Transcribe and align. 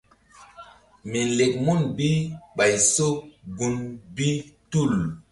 Mi 1.09 1.19
lek 1.39 1.53
mun 1.65 1.81
bi 1.97 2.09
ɓay 2.55 2.73
so 2.93 3.07
gun 3.57 3.75
bi 4.15 4.27
tul. 4.71 4.93